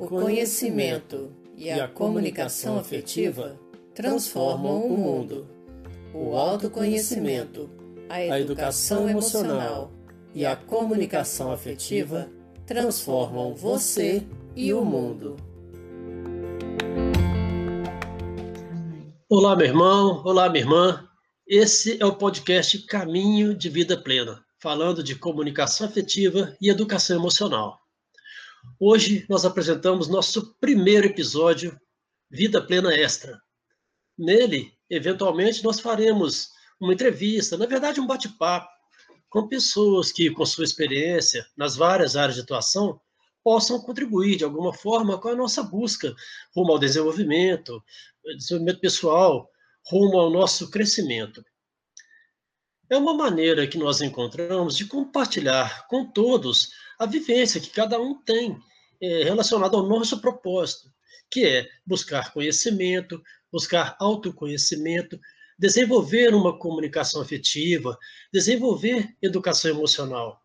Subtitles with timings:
[0.00, 3.60] O conhecimento e a comunicação afetiva
[3.94, 5.46] transformam o mundo.
[6.14, 7.68] O autoconhecimento,
[8.08, 9.92] a educação emocional
[10.34, 12.30] e a comunicação afetiva
[12.64, 14.26] transformam você
[14.56, 15.36] e o mundo.
[19.28, 21.06] Olá, meu irmão, olá, minha irmã.
[21.46, 27.79] Esse é o podcast Caminho de Vida Plena, falando de comunicação afetiva e educação emocional.
[28.78, 31.78] Hoje nós apresentamos nosso primeiro episódio,
[32.30, 33.40] Vida Plena Extra.
[34.16, 38.68] Nele, eventualmente, nós faremos uma entrevista, na verdade, um bate-papo
[39.28, 43.00] com pessoas que, com sua experiência nas várias áreas de atuação,
[43.42, 46.14] possam contribuir de alguma forma com a nossa busca
[46.54, 47.82] rumo ao desenvolvimento,
[48.36, 49.48] desenvolvimento pessoal,
[49.86, 51.42] rumo ao nosso crescimento.
[52.90, 58.14] É uma maneira que nós encontramos de compartilhar com todos a vivência que cada um
[58.14, 58.62] tem
[59.00, 60.92] é, relacionada ao nosso propósito,
[61.30, 65.18] que é buscar conhecimento, buscar autoconhecimento,
[65.58, 67.98] desenvolver uma comunicação afetiva,
[68.30, 70.42] desenvolver educação emocional.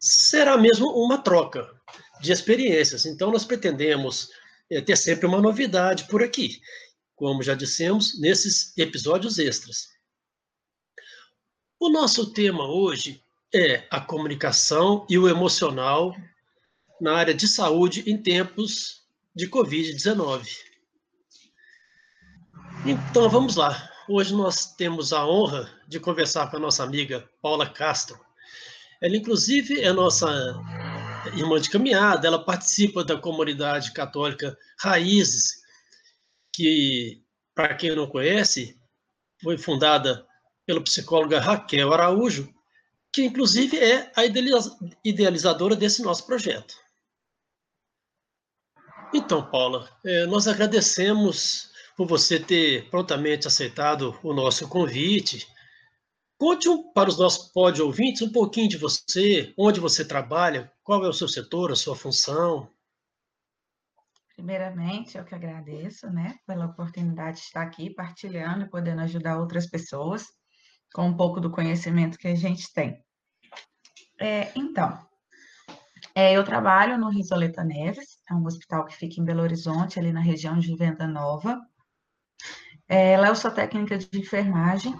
[0.00, 1.72] Será mesmo uma troca
[2.20, 3.06] de experiências.
[3.06, 4.28] Então, nós pretendemos
[4.68, 6.60] é, ter sempre uma novidade por aqui,
[7.14, 9.88] como já dissemos nesses episódios extras.
[11.78, 13.24] O nosso tema hoje
[13.54, 16.14] é a comunicação e o emocional
[17.00, 19.02] na área de saúde em tempos
[19.34, 20.46] de Covid-19.
[22.84, 23.90] Então, vamos lá.
[24.08, 28.18] Hoje nós temos a honra de conversar com a nossa amiga Paula Castro.
[29.00, 30.26] Ela, inclusive, é nossa
[31.34, 35.62] irmã de caminhada, ela participa da comunidade católica Raízes,
[36.52, 37.22] que,
[37.54, 38.78] para quem não conhece,
[39.42, 40.24] foi fundada
[40.64, 42.52] pela psicóloga Raquel Araújo,
[43.16, 44.26] que inclusive é a
[45.02, 46.76] idealizadora desse nosso projeto.
[49.14, 55.48] Então, Paula, é, nós agradecemos por você ter prontamente aceitado o nosso convite.
[56.36, 61.08] Conte para os nossos pod ouvintes um pouquinho de você, onde você trabalha, qual é
[61.08, 62.70] o seu setor, a sua função.
[64.34, 69.66] Primeiramente, eu que agradeço, né, pela oportunidade de estar aqui partilhando e podendo ajudar outras
[69.66, 70.26] pessoas
[70.92, 73.05] com um pouco do conhecimento que a gente tem.
[74.18, 74.98] É, então,
[76.14, 80.12] é, eu trabalho no Risoleta Neves, é um hospital que fica em Belo Horizonte, ali
[80.12, 81.60] na região de Venda Nova.
[82.88, 84.94] É, lá eu sou técnica de enfermagem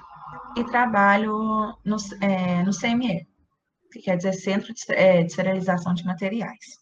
[0.56, 1.32] e trabalho
[1.84, 3.26] no, é, no CME,
[3.92, 6.78] que quer dizer Centro de, é, de Esterilização de Materiais.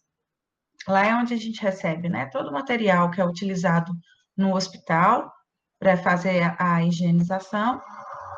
[0.88, 3.92] Lá é onde a gente recebe né, todo o material que é utilizado
[4.36, 5.32] no hospital
[5.78, 7.80] para fazer a, a higienização,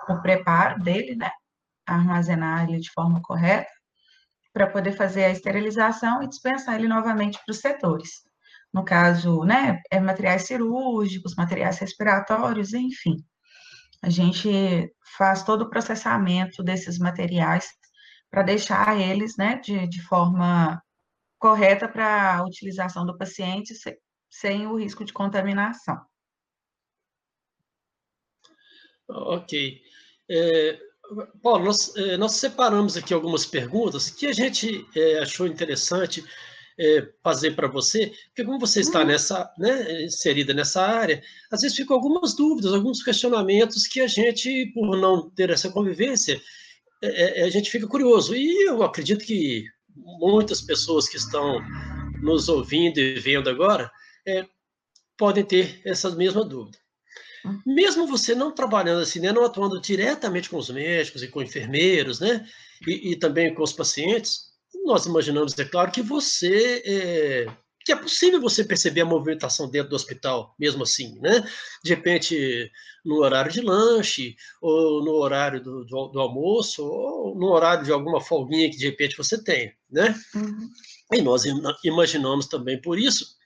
[0.08, 1.30] o preparo dele, né,
[1.86, 3.70] armazenar ele de forma correta,
[4.56, 8.22] para poder fazer a esterilização e dispensar ele novamente para os setores.
[8.72, 13.16] No caso, né, é materiais cirúrgicos, materiais respiratórios, enfim.
[14.02, 17.68] A gente faz todo o processamento desses materiais
[18.30, 20.82] para deixar eles, né, de, de forma
[21.38, 23.74] correta para a utilização do paciente
[24.30, 26.00] sem o risco de contaminação.
[29.06, 29.82] Ok.
[30.30, 30.85] É,
[31.42, 36.24] Paulo, nós, eh, nós, separamos aqui algumas perguntas que a gente é, achou interessante
[36.78, 39.06] é, fazer para você, porque como você está uhum.
[39.06, 44.66] nessa, né, inserida nessa área, às vezes ficam algumas dúvidas, alguns questionamentos que a gente,
[44.74, 46.40] por não ter essa convivência,
[47.02, 48.34] é, a gente fica curioso.
[48.34, 51.60] E eu acredito que muitas pessoas que estão
[52.20, 53.90] nos ouvindo e vendo agora
[55.16, 56.78] podem ter essa mesma dúvida.
[57.66, 62.20] Mesmo você não trabalhando assim, né, não atuando diretamente com os médicos e com enfermeiros,
[62.20, 62.46] né,
[62.86, 64.46] e, e também com os pacientes,
[64.84, 67.46] nós imaginamos, é claro, que você é,
[67.86, 71.48] que é possível você perceber a movimentação dentro do hospital, mesmo assim, né?
[71.84, 72.68] De repente,
[73.04, 77.92] no horário de lanche, ou no horário do, do, do almoço, ou no horário de
[77.92, 80.18] alguma folguinha que de repente você tem, né?
[80.34, 80.68] Uhum.
[81.12, 81.44] E nós
[81.84, 83.36] imaginamos também por isso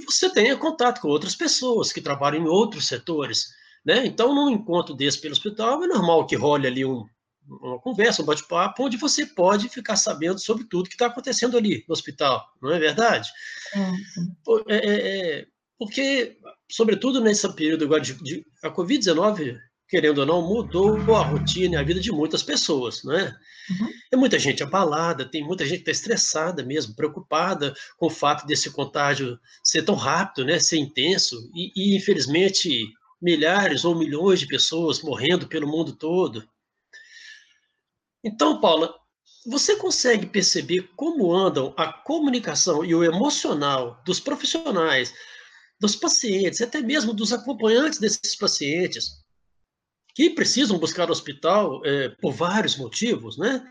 [0.00, 3.48] que você tenha contato com outras pessoas que trabalham em outros setores.
[3.84, 4.06] Né?
[4.06, 7.04] Então, num encontro desse pelo hospital, é normal que role ali um,
[7.48, 11.84] uma conversa, um bate-papo, onde você pode ficar sabendo sobre tudo que está acontecendo ali
[11.88, 13.28] no hospital, não é verdade?
[14.68, 15.46] É, é, é,
[15.78, 16.36] porque,
[16.70, 19.58] sobretudo nesse período agora de, de a Covid-19
[19.92, 23.36] querendo ou não, mudou a rotina e a vida de muitas pessoas, né?
[23.68, 23.90] Uhum.
[24.10, 28.46] Tem muita gente abalada, tem muita gente que está estressada mesmo, preocupada com o fato
[28.46, 30.58] desse contágio ser tão rápido, né?
[30.58, 32.88] Ser intenso e, e infelizmente,
[33.20, 36.42] milhares ou milhões de pessoas morrendo pelo mundo todo.
[38.24, 38.94] Então, Paula,
[39.44, 45.12] você consegue perceber como andam a comunicação e o emocional dos profissionais,
[45.78, 49.21] dos pacientes, até mesmo dos acompanhantes desses pacientes,
[50.14, 53.64] que precisam buscar o hospital é, por vários motivos, né?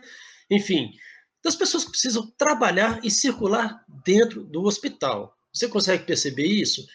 [0.50, 0.92] Enfim,
[1.42, 5.36] das pessoas que precisam trabalhar e circular dentro do hospital.
[5.52, 6.86] Você consegue perceber isso?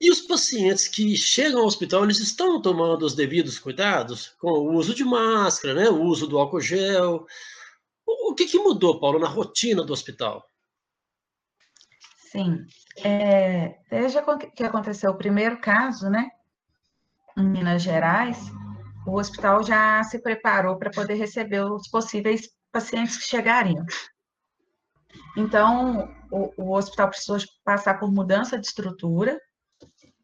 [0.00, 4.74] E os pacientes que chegam ao hospital, eles estão tomando os devidos cuidados com o
[4.74, 7.26] uso de máscara, né, o uso do álcool gel.
[8.06, 10.44] O, que, que mudou, Paulo, na rotina do hospital?
[12.30, 12.64] Sim.
[13.04, 14.18] É, desde
[14.56, 16.30] que aconteceu o primeiro caso, né,
[17.36, 18.50] em Minas Gerais,
[19.06, 23.84] o hospital já se preparou para poder receber os possíveis pacientes que chegariam.
[25.36, 29.38] Então, o, o hospital precisou passar por mudança de estrutura,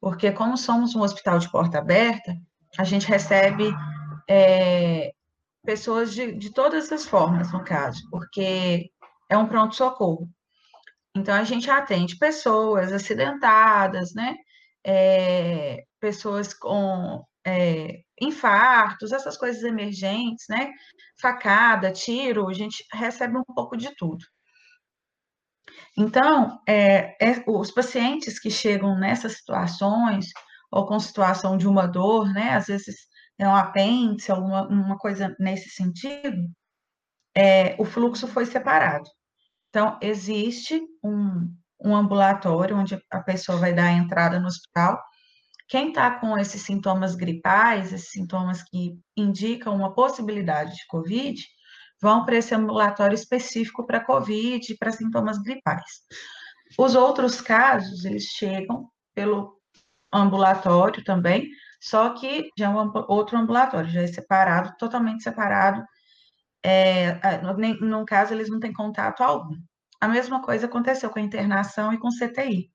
[0.00, 2.36] porque como somos um hospital de porta aberta,
[2.78, 3.74] a gente recebe
[4.28, 5.10] é,
[5.64, 8.90] pessoas de, de todas as formas, no caso, porque
[9.28, 10.28] é um pronto-socorro.
[11.16, 14.36] Então, a gente atende pessoas acidentadas, né?
[14.86, 20.72] É, pessoas com é, infartos, essas coisas emergentes, né?
[21.20, 24.24] Facada, tiro, a gente recebe um pouco de tudo.
[25.98, 30.26] Então, é, é, os pacientes que chegam nessas situações,
[30.70, 32.96] ou com situação de uma dor, né, às vezes
[33.38, 36.50] é um apêndice, alguma uma coisa nesse sentido,
[37.34, 39.08] é, o fluxo foi separado.
[39.70, 45.02] Então, existe um, um ambulatório onde a pessoa vai dar a entrada no hospital.
[45.68, 51.42] Quem está com esses sintomas gripais, esses sintomas que indicam uma possibilidade de Covid,
[52.00, 55.82] vão para esse ambulatório específico para COVID para sintomas gripais.
[56.78, 59.56] Os outros casos, eles chegam pelo
[60.12, 61.48] ambulatório também,
[61.80, 65.84] só que já é um outro ambulatório, já é separado, totalmente separado.
[66.62, 69.56] É, no, no caso, eles não têm contato algum.
[70.00, 72.70] A mesma coisa aconteceu com a internação e com CTI.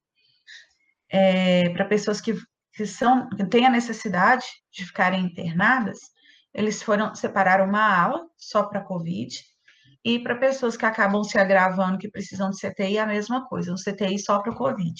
[1.10, 2.34] É, para pessoas que,
[2.74, 6.00] que, são, que têm a necessidade de ficarem internadas,
[6.54, 9.36] eles foram separaram uma ala só para COVID
[10.04, 13.76] e para pessoas que acabam se agravando, que precisam de CTI, a mesma coisa, um
[13.76, 14.94] CTI só para COVID.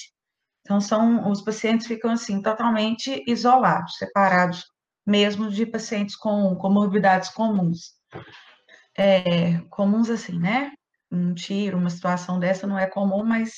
[0.62, 4.64] Então, são, os pacientes ficam assim, totalmente isolados, separados,
[5.06, 7.94] mesmo de pacientes com comorbidades comuns.
[8.96, 10.72] É, comuns assim, né?
[11.12, 13.52] Um tiro, uma situação dessa não é comum, mas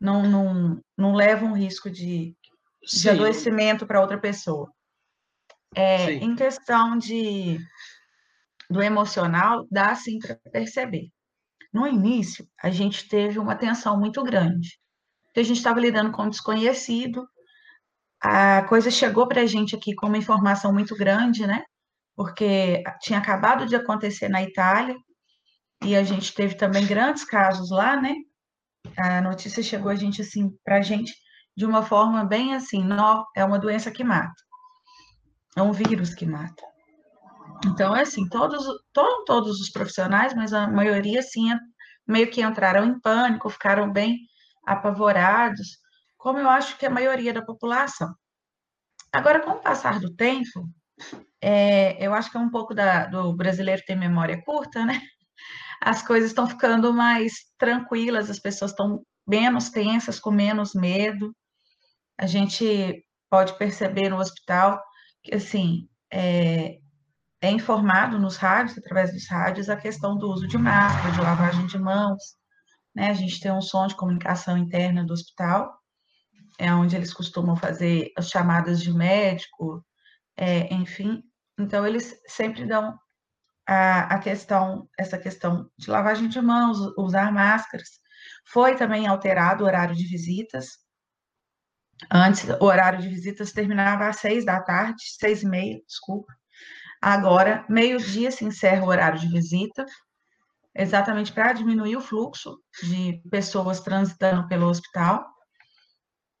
[0.00, 2.36] não, não, não leva um risco de,
[2.82, 4.70] de adoecimento para outra pessoa.
[5.74, 7.58] É, em questão de
[8.68, 11.08] do emocional, dá sim para perceber.
[11.72, 14.78] No início, a gente teve uma tensão muito grande,
[15.24, 17.28] porque a gente estava lidando com um desconhecido,
[18.20, 21.64] a coisa chegou para a gente aqui com uma informação muito grande, né?
[22.14, 24.96] Porque tinha acabado de acontecer na Itália,
[25.84, 28.14] e a gente teve também grandes casos lá, né?
[28.98, 31.14] A notícia chegou a gente assim para gente
[31.56, 34.34] de uma forma bem assim, não, é uma doença que mata.
[35.56, 36.62] É um vírus que mata.
[37.66, 41.50] Então, é assim, todos, to, todos os profissionais, mas a maioria, sim,
[42.06, 44.18] meio que entraram em pânico, ficaram bem
[44.66, 45.78] apavorados,
[46.16, 48.14] como eu acho que a maioria da população.
[49.12, 50.68] Agora, com o passar do tempo,
[51.40, 55.00] é, eu acho que é um pouco da, do brasileiro ter memória curta, né?
[55.80, 61.34] As coisas estão ficando mais tranquilas, as pessoas estão menos tensas, com menos medo.
[62.18, 64.82] A gente pode perceber no hospital
[65.22, 66.78] que, assim, é,
[67.40, 71.66] é informado nos rádios, através dos rádios, a questão do uso de máscara, de lavagem
[71.66, 72.22] de mãos,
[72.94, 73.10] né?
[73.10, 75.72] A gente tem um som de comunicação interna do hospital,
[76.58, 79.82] é onde eles costumam fazer as chamadas de médico,
[80.36, 81.22] é, enfim.
[81.58, 82.98] Então, eles sempre dão
[83.72, 87.88] a, a questão, essa questão de lavagem de mãos, usar máscaras.
[88.44, 90.66] Foi também alterado o horário de visitas,
[92.10, 96.32] Antes, o horário de visitas terminava às seis da tarde, seis e meia, desculpa.
[97.00, 99.84] Agora, meio-dia se encerra o horário de visita,
[100.74, 105.26] exatamente para diminuir o fluxo de pessoas transitando pelo hospital.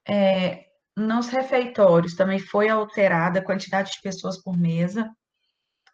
[0.08, 0.64] É,
[0.96, 5.10] nos refeitórios também foi alterada a quantidade de pessoas por mesa.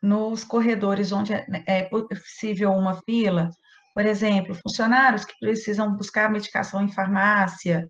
[0.03, 3.51] Nos corredores onde é, é possível uma fila,
[3.95, 7.89] por exemplo, funcionários que precisam buscar medicação em farmácia,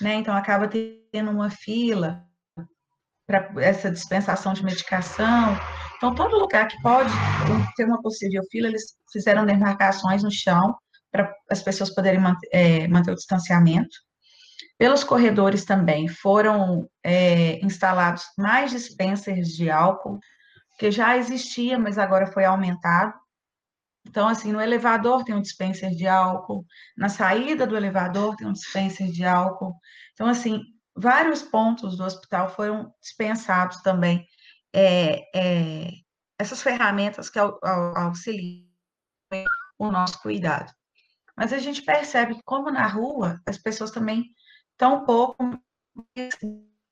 [0.00, 0.14] né?
[0.14, 2.22] Então acaba tendo uma fila
[3.26, 5.56] para essa dispensação de medicação.
[5.96, 7.10] Então, todo lugar que pode
[7.76, 10.76] ter uma possível fila, eles fizeram demarcações no chão
[11.12, 13.96] para as pessoas poderem manter, é, manter o distanciamento.
[14.78, 20.18] Pelos corredores também foram é, instalados mais dispensers de álcool,
[20.80, 23.12] que já existia, mas agora foi aumentado.
[24.06, 26.64] Então, assim, no elevador tem um dispenser de álcool,
[26.96, 29.74] na saída do elevador tem um dispenser de álcool.
[30.14, 30.62] Então, assim,
[30.96, 34.26] vários pontos do hospital foram dispensados também
[34.74, 35.90] é, é,
[36.38, 38.64] essas ferramentas que auxiliam
[39.78, 40.72] o nosso cuidado.
[41.36, 44.30] Mas a gente percebe que, como na rua, as pessoas também
[44.72, 45.62] estão um pouco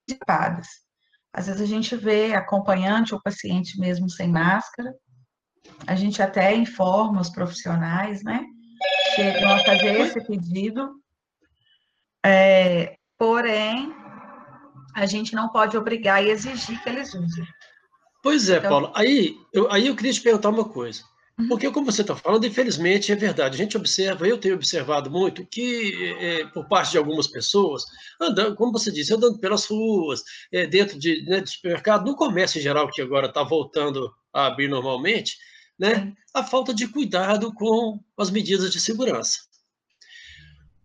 [0.07, 0.88] dissipadas.
[1.32, 4.92] Às vezes a gente vê acompanhante ou paciente mesmo sem máscara,
[5.87, 8.44] a gente até informa os profissionais, né?
[9.14, 10.90] Chegam a fazer esse pedido,
[12.25, 13.94] é, porém,
[14.94, 17.44] a gente não pode obrigar e exigir que eles usem.
[18.23, 18.92] Pois é, então, Paulo.
[18.94, 21.02] Aí eu, aí eu queria te perguntar uma coisa.
[21.47, 23.54] Porque, como você está falando, infelizmente é verdade.
[23.54, 27.85] A gente observa, eu tenho observado muito, que é, por parte de algumas pessoas,
[28.21, 32.59] andando, como você disse, andando pelas ruas, é, dentro de, né, de supermercado, no comércio
[32.59, 35.37] em geral, que agora está voltando a abrir normalmente,
[35.78, 39.38] né, a falta de cuidado com as medidas de segurança.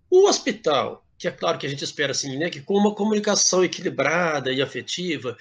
[0.08, 3.64] O hospital, que é claro que a gente espera assim, né, que com uma comunicação
[3.64, 5.36] equilibrada e afetiva,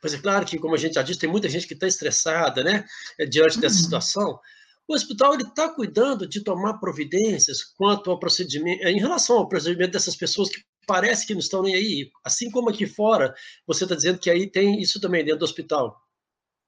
[0.00, 2.62] Pois é claro que, como a gente já disse, tem muita gente que está estressada,
[2.62, 2.84] né,
[3.18, 3.82] eh, diante dessa uhum.
[3.84, 4.40] situação.
[4.86, 9.48] O hospital ele está cuidando de tomar providências quanto ao procedimento, eh, em relação ao
[9.48, 12.10] procedimento dessas pessoas que parece que não estão nem aí.
[12.24, 13.34] Assim como aqui fora,
[13.66, 16.00] você está dizendo que aí tem isso também dentro do hospital.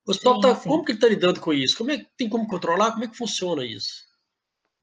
[0.07, 0.69] O hospital sim, tá, sim.
[0.69, 1.77] como que ele está lidando com isso?
[1.79, 2.93] Como é que tem como controlar?
[2.93, 4.11] Como é que funciona isso?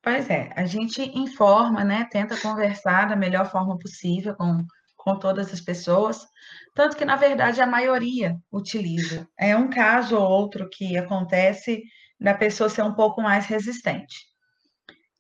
[0.02, 4.66] Pois é, a gente informa, né, tenta conversar da melhor forma possível com
[5.08, 6.28] com todas as pessoas,
[6.76, 9.26] tanto que, na verdade, a maioria utiliza.
[9.40, 11.82] É um caso ou outro que acontece
[12.20, 14.18] da pessoa ser um pouco mais resistente.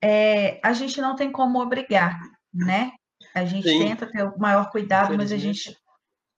[0.03, 2.19] É, a gente não tem como obrigar,
[2.53, 2.91] né?
[3.33, 3.79] A gente Sim.
[3.79, 5.73] tenta ter o maior cuidado, mas a gente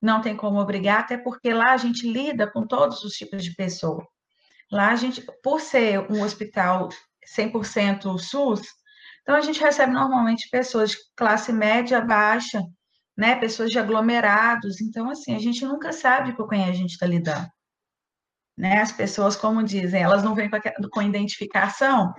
[0.00, 3.52] não tem como obrigar, até porque lá a gente lida com todos os tipos de
[3.56, 4.06] pessoa.
[4.70, 6.88] Lá a gente, por ser um hospital
[7.36, 8.62] 100% SUS,
[9.22, 12.62] então a gente recebe normalmente pessoas de classe média, baixa,
[13.20, 13.36] né?
[13.36, 14.80] Pessoas de aglomerados.
[14.80, 17.46] Então, assim, a gente nunca sabe com quem a gente está lidando.
[18.56, 18.80] Né?
[18.80, 20.58] As pessoas, como dizem, elas não vêm com,
[20.90, 22.14] com identificação.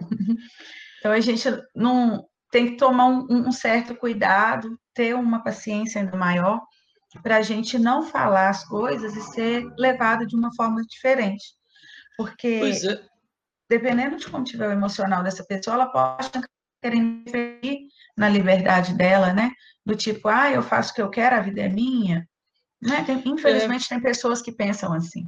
[1.00, 6.15] então, a gente não tem que tomar um, um certo cuidado, ter uma paciência ainda
[6.15, 6.62] maior,
[7.24, 11.46] para a gente não falar as coisas e ser levado de uma forma diferente.
[12.15, 13.03] Porque, é.
[13.67, 16.29] dependendo de como tiver o emocional dessa pessoa, ela pode
[16.82, 19.52] querer interferir na liberdade dela, né?
[19.86, 22.28] do tipo, ah, eu faço o que eu quero, a vida é minha.
[22.82, 23.04] Né?
[23.04, 25.26] Tem, infelizmente, é, tem pessoas que pensam assim.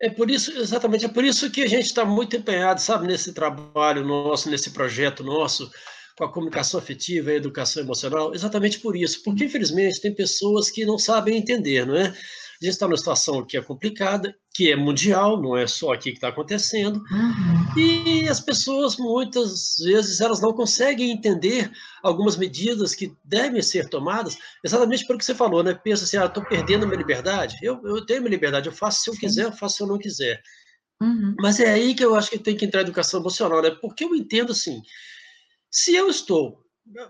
[0.00, 3.32] É por isso, exatamente, é por isso que a gente está muito empenhado, sabe, nesse
[3.32, 5.70] trabalho nosso, nesse projeto nosso,
[6.16, 10.70] com a comunicação afetiva e a educação emocional, exatamente por isso, porque infelizmente tem pessoas
[10.70, 12.14] que não sabem entender, não é?
[12.60, 16.10] A gente está numa situação que é complicada, que é mundial, não é só aqui
[16.10, 17.78] que está acontecendo, uhum.
[17.78, 24.36] e as pessoas, muitas vezes, elas não conseguem entender algumas medidas que devem ser tomadas,
[24.62, 25.72] exatamente pelo que você falou, né?
[25.72, 27.56] Pensa assim, ah, estou perdendo minha liberdade.
[27.62, 29.96] Eu, eu tenho minha liberdade, eu faço se eu quiser, eu faço se eu não
[29.96, 30.42] quiser.
[31.00, 31.34] Uhum.
[31.40, 33.70] Mas é aí que eu acho que tem que entrar a educação emocional, né?
[33.70, 34.82] Porque eu entendo assim,
[35.70, 36.62] se eu estou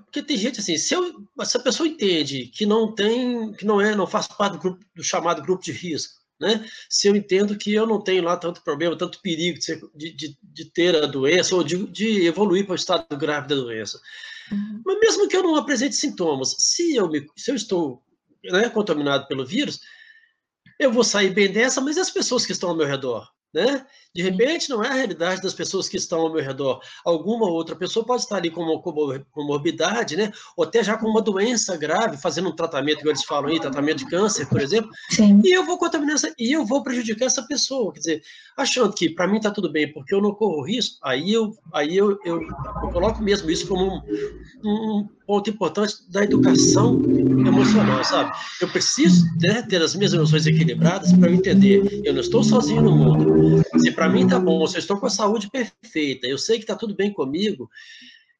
[0.04, 3.80] porque tem gente assim, se, eu, se a pessoa entende que não tem, que não
[3.80, 6.66] é, não faz parte do, grupo, do chamado grupo de risco, né?
[6.88, 10.12] Se eu entendo que eu não tenho lá tanto problema, tanto perigo de, ser, de,
[10.12, 14.00] de, de ter a doença ou de, de evoluir para o estado grave da doença.
[14.50, 14.82] Uhum.
[14.84, 18.02] Mas mesmo que eu não apresente sintomas, se eu, me, se eu estou
[18.44, 19.80] né, contaminado pelo vírus,
[20.78, 23.30] eu vou sair bem dessa, mas as pessoas que estão ao meu redor?
[23.52, 23.84] Né?
[24.14, 26.80] De repente, não é a realidade das pessoas que estão ao meu redor.
[27.04, 30.32] Alguma outra pessoa pode estar ali com uma comorbidade, né?
[30.56, 33.98] ou até já com uma doença grave, fazendo um tratamento, que eles falam aí, tratamento
[33.98, 35.40] de câncer, por exemplo, Sim.
[35.44, 37.92] e eu vou contaminar essa, e eu vou prejudicar essa pessoa.
[37.92, 38.22] Quer dizer,
[38.56, 41.96] achando que para mim está tudo bem, porque eu não corro risco, aí eu, aí
[41.96, 44.00] eu, eu, eu coloco mesmo isso como um,
[44.64, 47.00] um ponto importante da educação
[47.46, 48.36] emocional, sabe?
[48.60, 52.02] Eu preciso né, ter as minhas emoções equilibradas para eu entender.
[52.04, 53.62] Eu não estou sozinho no mundo.
[53.78, 56.64] Se para mim tá bom, se eu estou com a saúde perfeita, eu sei que
[56.64, 57.70] está tudo bem comigo,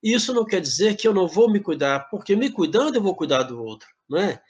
[0.03, 3.15] isso não quer dizer que eu não vou me cuidar, porque me cuidando eu vou
[3.15, 4.41] cuidar do outro, não é?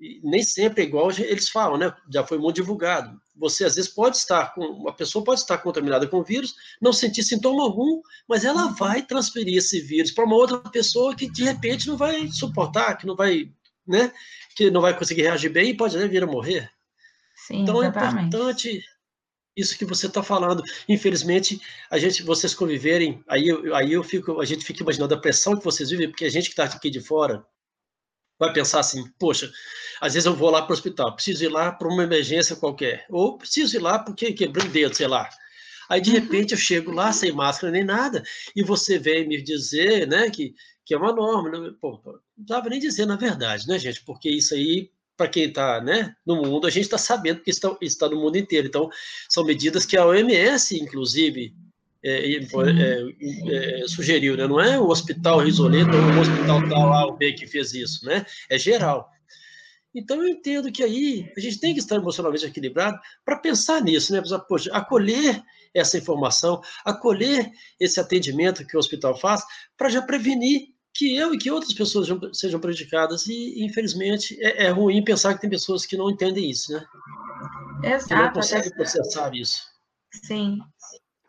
[0.00, 0.06] É.
[0.22, 1.94] nem sempre é igual eles falam, né?
[2.12, 3.20] Já foi muito divulgado.
[3.36, 6.92] Você às vezes pode estar com uma pessoa pode estar contaminada com o vírus, não
[6.92, 8.74] sentir sintoma algum, mas ela uhum.
[8.74, 13.06] vai transferir esse vírus para uma outra pessoa que de repente não vai suportar, que
[13.06, 13.50] não vai,
[13.86, 14.12] né?
[14.56, 16.70] Que não vai conseguir reagir bem e pode até vir a morrer.
[17.34, 18.24] Sim, então exatamente.
[18.24, 18.84] é importante
[19.56, 20.62] isso que você está falando.
[20.88, 21.60] Infelizmente,
[21.90, 25.64] a gente, vocês conviverem, aí, aí eu fico, a gente fica imaginando a pressão que
[25.64, 27.44] vocês vivem, porque a gente que está aqui de fora
[28.38, 29.50] vai pensar assim, poxa,
[30.00, 33.06] às vezes eu vou lá para o hospital, preciso ir lá para uma emergência qualquer,
[33.08, 35.28] ou preciso ir lá porque quebrei o dedo, sei lá.
[35.88, 36.16] Aí, de uhum.
[36.16, 38.22] repente, eu chego lá sem máscara nem nada,
[38.56, 41.50] e você vem me dizer, né, que, que é uma norma.
[41.50, 41.74] Né?
[41.80, 44.02] Pô, não precisava nem dizer na verdade, né, gente?
[44.04, 47.76] Porque isso aí, para quem está né, no mundo, a gente está sabendo que está,
[47.80, 48.66] está no mundo inteiro.
[48.66, 48.88] Então,
[49.28, 51.54] são medidas que a OMS, inclusive,
[52.04, 54.46] é, é, é, sugeriu, né?
[54.46, 58.04] Não é o hospital Risoleta ou o hospital tal A ou B que fez isso,
[58.04, 58.26] né?
[58.50, 59.08] É geral.
[59.94, 64.12] Então eu entendo que aí a gente tem que estar emocionalmente equilibrado para pensar nisso,
[64.12, 64.22] né?
[64.48, 65.42] Poxa, acolher
[65.72, 69.42] essa informação, acolher esse atendimento que o hospital faz,
[69.76, 73.26] para já prevenir que eu e que outras pessoas sejam prejudicadas.
[73.26, 76.84] E, infelizmente, é, é, ruim pensar que tem pessoas que não entendem isso, né?
[77.82, 78.08] Exato.
[78.08, 79.62] Que não conseguem processar isso.
[80.22, 80.58] Sim.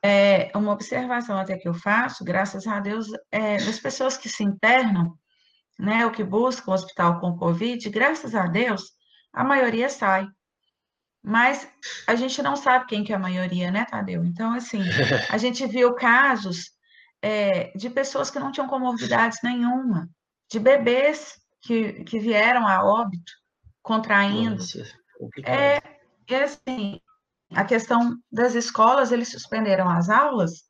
[0.07, 4.43] É, uma observação até que eu faço, graças a Deus, é, das pessoas que se
[4.43, 5.17] internam,
[5.79, 8.91] né, o que busca o hospital com Covid, graças a Deus,
[9.33, 10.27] a maioria sai.
[11.23, 11.67] Mas
[12.05, 14.23] a gente não sabe quem que é a maioria, né, Tadeu?
[14.23, 14.79] Então, assim,
[15.27, 16.69] a gente viu casos
[17.19, 20.07] é, de pessoas que não tinham comorbidades nenhuma,
[20.51, 21.33] de bebês
[21.63, 23.33] que, que vieram a óbito
[23.81, 24.57] contraindo.
[24.57, 24.85] Nossa,
[25.45, 25.81] é,
[26.29, 27.01] é assim,
[27.55, 30.65] a questão das escolas, eles suspenderam as aulas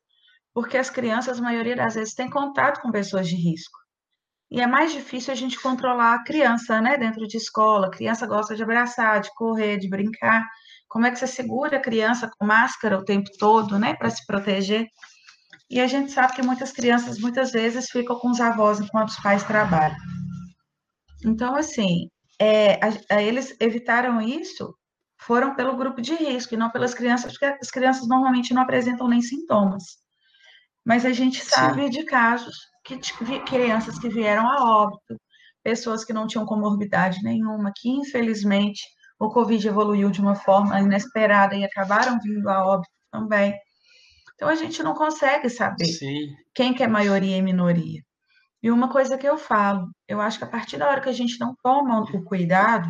[0.54, 3.78] porque as crianças, a maioria das vezes, têm contato com pessoas de risco.
[4.50, 7.88] E é mais difícil a gente controlar a criança, né, dentro de escola.
[7.88, 10.46] A criança gosta de abraçar, de correr, de brincar.
[10.88, 14.24] Como é que você segura a criança com máscara o tempo todo, né, para se
[14.24, 14.86] proteger?
[15.68, 19.20] E a gente sabe que muitas crianças, muitas vezes, ficam com os avós enquanto os
[19.20, 19.96] pais trabalham.
[21.22, 22.08] Então, assim,
[22.40, 24.74] é, a, a, eles evitaram isso,
[25.26, 29.08] foram pelo grupo de risco e não pelas crianças, porque as crianças normalmente não apresentam
[29.08, 29.82] nem sintomas.
[30.84, 31.90] Mas a gente sabe Sim.
[31.90, 32.96] de casos que
[33.40, 35.20] crianças que vieram a óbito,
[35.64, 38.80] pessoas que não tinham comorbidade nenhuma, que infelizmente
[39.18, 43.52] o Covid evoluiu de uma forma inesperada e acabaram vindo a óbito também.
[44.36, 46.28] Então a gente não consegue saber Sim.
[46.54, 48.00] quem que é maioria e minoria.
[48.62, 51.12] E uma coisa que eu falo, eu acho que a partir da hora que a
[51.12, 52.88] gente não toma o cuidado,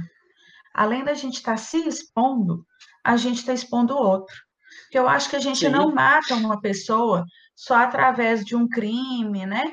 [0.77, 2.65] além da gente estar tá se expondo,
[3.03, 4.35] a gente está expondo o outro.
[4.83, 5.71] Porque eu acho que a gente Sim.
[5.71, 9.65] não mata uma pessoa só através de um crime, né?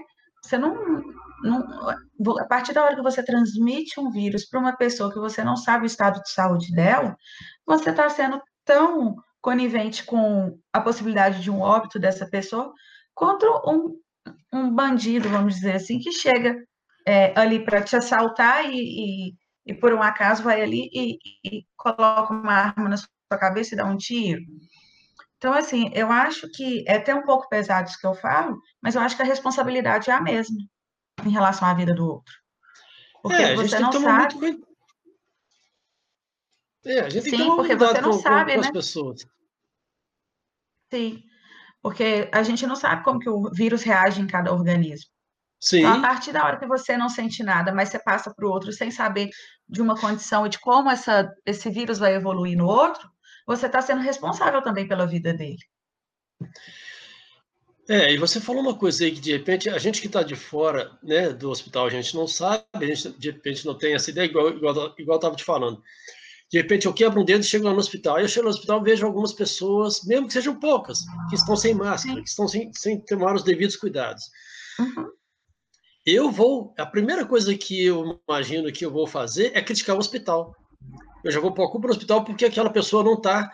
[0.41, 1.03] Você não,
[1.43, 1.59] não,
[2.39, 5.57] a partir da hora que você transmite um vírus para uma pessoa que você não
[5.57, 7.15] sabe o estado de saúde dela,
[7.65, 12.73] você está sendo tão conivente com a possibilidade de um óbito dessa pessoa
[13.13, 13.99] contra um,
[14.53, 16.55] um bandido, vamos dizer assim, que chega
[17.05, 19.33] é, ali para te assaltar e, e,
[19.65, 23.07] e, por um acaso vai ali e, e coloca uma arma na sua
[23.39, 24.41] cabeça e dá um tiro.
[25.37, 28.95] Então, assim, eu acho que é até um pouco pesado isso que eu falo, mas
[28.95, 30.57] eu acho que a responsabilidade é a mesma
[31.25, 32.33] em relação à vida do outro.
[33.21, 34.35] Porque é, você não sabe.
[34.35, 34.67] Muito...
[36.85, 38.71] É, a gente Sim, tem que tomar porque você não com, sabe, com, né?
[38.71, 39.25] pessoas.
[40.91, 41.23] Sim,
[41.81, 45.09] porque a gente não sabe como que o vírus reage em cada organismo.
[45.63, 45.79] Sim.
[45.79, 48.51] Então, a partir da hora que você não sente nada, mas você passa para o
[48.51, 49.29] outro sem saber
[49.65, 53.09] de uma condição e de como essa, esse vírus vai evoluir no outro,
[53.47, 55.63] você está sendo responsável também pela vida dele.
[57.87, 60.35] É, e você falou uma coisa aí que de repente a gente que está de
[60.35, 64.09] fora né, do hospital, a gente não sabe, a gente de repente não tem essa
[64.09, 65.81] ideia, igual, igual, igual estava te falando.
[66.51, 68.19] De repente eu quebro um dedo e chego lá no hospital.
[68.19, 70.99] Eu chego no hospital e vejo algumas pessoas, mesmo que sejam poucas,
[71.29, 72.21] que estão sem máscara, Sim.
[72.21, 74.25] que estão sem, sem tomar os devidos cuidados.
[74.77, 75.09] Uhum.
[76.05, 79.99] Eu vou, a primeira coisa que eu imagino que eu vou fazer é criticar o
[79.99, 80.55] hospital
[81.23, 83.51] eu já vou pôr a culpa no hospital porque aquela pessoa não está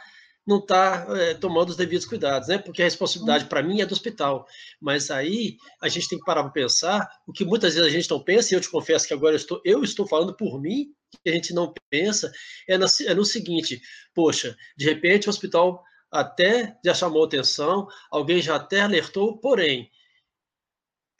[0.48, 2.58] não tá, é, tomando os devidos cuidados, né?
[2.58, 4.48] Porque a responsabilidade para mim é do hospital.
[4.82, 8.10] Mas aí a gente tem que parar para pensar o que muitas vezes a gente
[8.10, 10.88] não pensa, e eu te confesso que agora eu estou, eu estou falando por mim,
[11.24, 12.32] que a gente não pensa,
[12.68, 13.80] é, na, é no seguinte:
[14.16, 19.88] poxa, de repente o hospital até já chamou atenção, alguém já até alertou, porém,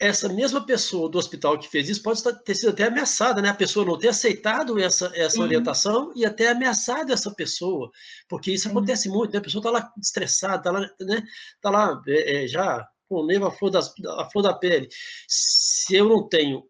[0.00, 3.50] essa mesma pessoa do hospital que fez isso pode ter sido até ameaçada, né?
[3.50, 7.90] A pessoa não ter aceitado essa, essa orientação e até ameaçado essa pessoa,
[8.26, 8.70] porque isso Sim.
[8.70, 9.38] acontece muito, né?
[9.38, 11.22] A pessoa está lá estressada, está lá, né?
[11.60, 14.88] Tá lá é, é, já com o à flor, das, à flor da pele.
[15.28, 16.64] Se eu não tenho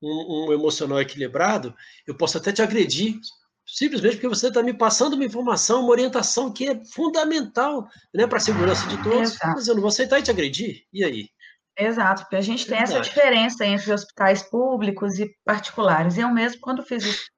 [0.00, 1.74] um, um emocional equilibrado,
[2.06, 3.18] eu posso até te agredir,
[3.66, 8.38] simplesmente porque você está me passando uma informação, uma orientação que é fundamental né, para
[8.38, 9.54] a segurança de todos, Exato.
[9.56, 10.84] mas eu não vou aceitar e te agredir.
[10.92, 11.28] E aí?
[11.78, 16.18] Exato, porque a gente tem essa diferença entre hospitais públicos e particulares.
[16.18, 17.28] Eu mesmo, quando fiz o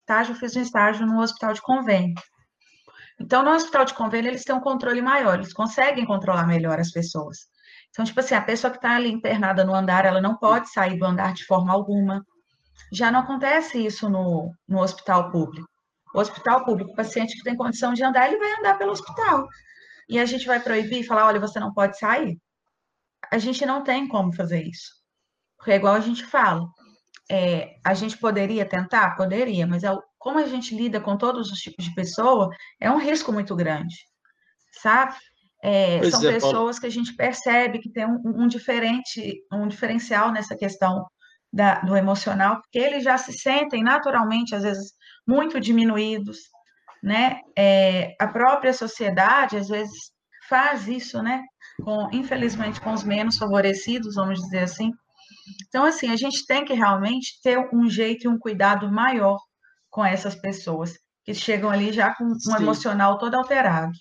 [0.00, 2.14] estágio, fiz um estágio no hospital de convênio.
[3.20, 6.92] Então, no hospital de convênio, eles têm um controle maior, eles conseguem controlar melhor as
[6.92, 7.48] pessoas.
[7.90, 10.96] Então, tipo assim, a pessoa que está ali internada no andar, ela não pode sair
[10.96, 12.24] do andar de forma alguma.
[12.92, 15.68] Já não acontece isso no, no hospital público.
[16.14, 19.48] O hospital público, o paciente que tem condição de andar, ele vai andar pelo hospital.
[20.08, 22.38] E a gente vai proibir e falar, olha, você não pode sair?
[23.30, 24.90] A gente não tem como fazer isso.
[25.56, 26.66] Porque é igual a gente fala.
[27.30, 29.16] É, a gente poderia tentar?
[29.16, 32.98] Poderia, mas é, como a gente lida com todos os tipos de pessoa, é um
[32.98, 33.94] risco muito grande,
[34.82, 35.14] sabe?
[35.62, 40.30] É, são é, pessoas que a gente percebe que tem um, um, diferente, um diferencial
[40.30, 41.06] nessa questão
[41.50, 44.92] da, do emocional, porque eles já se sentem naturalmente, às vezes,
[45.26, 46.38] muito diminuídos,
[47.04, 47.40] né?
[47.56, 50.10] É, a própria sociedade, às vezes,
[50.48, 51.42] faz isso, né?
[51.84, 54.90] Com, infelizmente, com os menos favorecidos, vamos dizer assim.
[55.68, 59.38] Então, assim, a gente tem que realmente ter um jeito e um cuidado maior
[59.90, 62.56] com essas pessoas que chegam ali já com um Sim.
[62.56, 63.92] emocional todo alterado.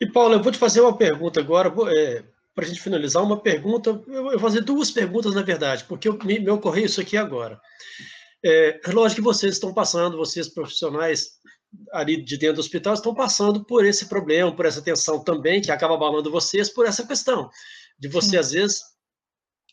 [0.00, 3.40] E, Paula, eu vou te fazer uma pergunta agora, é, para a gente finalizar, uma
[3.40, 7.16] pergunta, eu vou fazer duas perguntas, na verdade, porque eu, me, me ocorreu isso aqui
[7.16, 7.60] agora.
[8.44, 11.38] É, lógico que vocês estão passando, vocês profissionais
[11.92, 15.70] ali de dentro do hospital estão passando por esse problema, por essa tensão também, que
[15.70, 17.48] acaba abalando vocês, por essa questão
[17.98, 18.36] de você, Sim.
[18.38, 18.80] às vezes,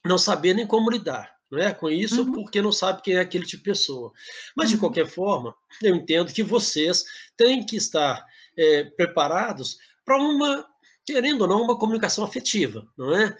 [0.05, 1.73] não saber nem como lidar não é?
[1.73, 2.31] com isso, uhum.
[2.33, 4.11] porque não sabe quem é aquele tipo de pessoa.
[4.55, 4.75] Mas, uhum.
[4.75, 7.03] de qualquer forma, eu entendo que vocês
[7.35, 8.23] têm que estar
[8.57, 10.65] é, preparados para uma,
[11.05, 13.35] querendo ou não, uma comunicação afetiva, não é?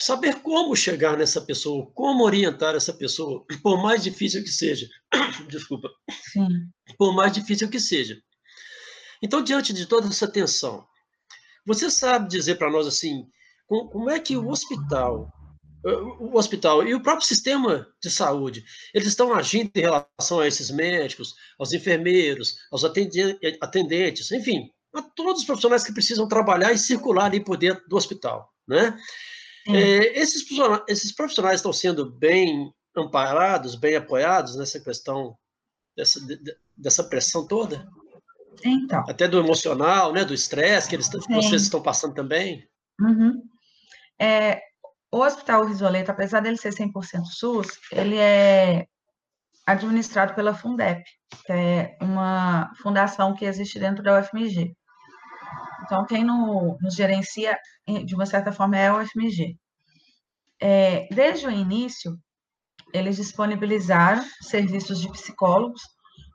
[0.00, 4.88] Saber como chegar nessa pessoa, como orientar essa pessoa, por mais difícil que seja.
[5.48, 5.90] Desculpa.
[6.32, 6.70] Sim.
[6.96, 8.20] Por mais difícil que seja.
[9.22, 10.86] Então, diante de toda essa tensão,
[11.66, 13.26] você sabe dizer para nós assim,
[13.66, 15.30] como é que o hospital,
[16.18, 20.70] o hospital e o próprio sistema de saúde, eles estão agindo em relação a esses
[20.70, 27.26] médicos, aos enfermeiros, aos atendentes, enfim, a todos os profissionais que precisam trabalhar e circular
[27.26, 28.98] ali por dentro do hospital, né?
[29.68, 30.44] É, esses,
[30.88, 35.36] esses profissionais estão sendo bem amparados, bem apoiados nessa questão
[35.96, 36.20] dessa,
[36.76, 37.88] dessa pressão toda?
[38.64, 39.04] Então.
[39.08, 42.68] Até do emocional, né, do estresse que eles, vocês estão passando também?
[43.00, 43.42] Uhum.
[44.18, 44.60] É,
[45.12, 48.86] o Hospital Risoleto, apesar dele ser 100% SUS, ele é
[49.66, 51.02] administrado pela Fundep,
[51.46, 54.74] que é uma fundação que existe dentro da UFMG.
[55.82, 57.58] Então, quem no, nos gerencia,
[58.04, 59.56] de uma certa forma, é a UFMG.
[60.60, 62.18] É, desde o início,
[62.92, 65.80] eles disponibilizaram serviços de psicólogos,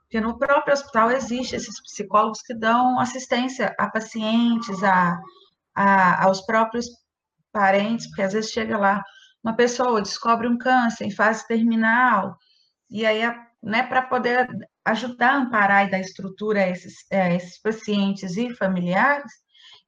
[0.02, 5.18] porque no próprio hospital existem esses psicólogos que dão assistência a pacientes, a,
[5.74, 6.86] a, aos próprios
[7.52, 9.02] parentes, porque às vezes chega lá
[9.42, 12.36] uma pessoa, descobre um câncer em fase terminal,
[12.90, 13.22] e aí,
[13.62, 14.48] né, para poder
[14.86, 19.30] ajudar a amparar e dar estrutura a esses, a esses pacientes e familiares,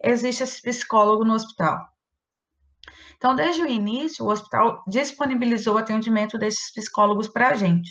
[0.03, 1.79] existe esse psicólogo no hospital.
[3.17, 7.91] Então, desde o início, o hospital disponibilizou o atendimento desses psicólogos para a gente.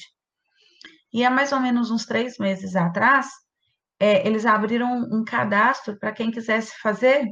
[1.12, 3.28] E há mais ou menos uns três meses atrás,
[4.00, 7.26] é, eles abriram um cadastro para quem quisesse fazer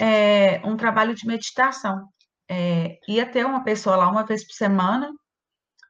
[0.00, 2.08] é, um trabalho de meditação.
[2.48, 5.10] É, ia ter uma pessoa lá uma vez por semana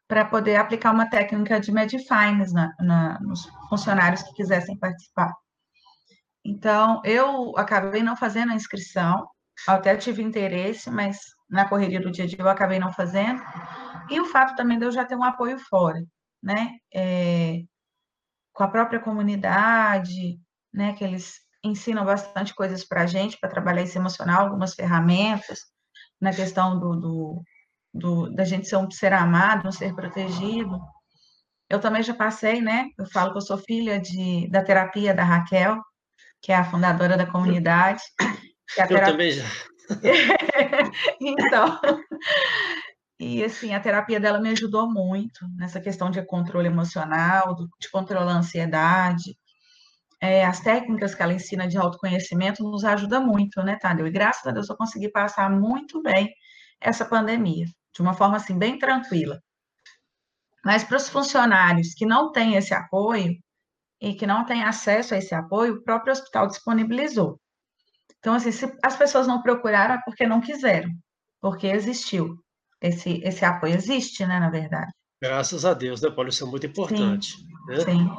[0.09, 5.33] para poder aplicar uma técnica de Medifines na, na, nos funcionários que quisessem participar.
[6.45, 9.29] Então, eu acabei não fazendo a inscrição,
[9.66, 11.19] até tive interesse, mas
[11.51, 13.42] na correria do dia a dia eu acabei não fazendo.
[14.11, 16.01] E o fato também de eu já ter um apoio fora,
[16.42, 16.71] né?
[16.95, 17.62] É,
[18.53, 20.38] com a própria comunidade,
[20.73, 20.92] né?
[20.92, 25.61] Que eles ensinam bastante coisas para a gente, para trabalhar esse emocional, algumas ferramentas,
[26.21, 27.42] na questão do, do
[27.97, 30.81] do, da gente ser um ser amado, um ser protegido.
[31.69, 32.87] Eu também já passei, né?
[32.99, 35.81] Eu falo que eu sou filha de, da terapia da Raquel,
[36.41, 38.03] que é a fundadora da comunidade.
[38.79, 39.13] eu terapia...
[39.13, 39.45] também já.
[41.21, 41.81] então,
[43.19, 48.33] e assim, a terapia dela me ajudou muito nessa questão de controle emocional, de controlar
[48.33, 49.37] a ansiedade.
[50.21, 54.07] É, as técnicas que ela ensina de autoconhecimento nos ajuda muito, né, Tadeu?
[54.07, 56.33] E graças a Deus eu consegui passar muito bem
[56.81, 59.41] essa pandemia de uma forma assim bem tranquila.
[60.65, 63.35] Mas para os funcionários que não têm esse apoio
[64.01, 67.41] e que não têm acesso a esse apoio, o próprio hospital disponibilizou.
[68.19, 70.91] Então, assim, se as pessoas não procuraram é porque não quiseram,
[71.41, 72.37] porque existiu.
[72.83, 74.93] Esse, esse apoio existe, né, na verdade.
[75.23, 76.29] Graças a Deus, né, Paulo?
[76.29, 77.37] Isso é muito importante.
[77.37, 77.47] Sim.
[77.69, 77.81] Né?
[77.81, 78.11] Sim.